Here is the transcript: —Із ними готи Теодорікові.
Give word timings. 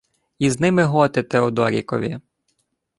—Із 0.39 0.59
ними 0.59 0.83
готи 0.83 1.23
Теодорікові. 1.23 2.19